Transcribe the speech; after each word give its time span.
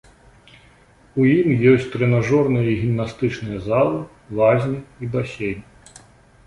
У 1.23 1.27
ім 1.33 1.49
ёсць 1.71 1.85
трэнажорныя 1.97 2.65
і 2.73 2.79
гімнастычныя 2.81 3.63
залы, 3.69 4.01
лазня 4.41 4.79
і 5.05 5.13
басейн. 5.17 5.59